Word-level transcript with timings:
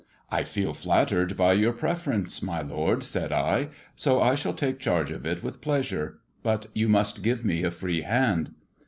"I 0.31 0.43
feel 0.43 0.73
flattered 0.73 1.37
by 1.37 1.53
your 1.53 1.73
preference, 1.73 2.41
my 2.41 2.63
lord," 2.63 3.03
said 3.03 3.31
I, 3.31 3.69
so 3.95 4.19
I 4.19 4.33
shall 4.33 4.55
take 4.55 4.79
charge 4.79 5.11
of 5.11 5.27
it 5.27 5.43
with 5.43 5.61
pleasure. 5.61 6.17
But 6.41 6.65
you 6.73 6.89
must 6.89 7.21
give 7.21 7.45
me 7.45 7.61
a 7.61 7.69
free 7.69 8.01
hand." 8.01 8.55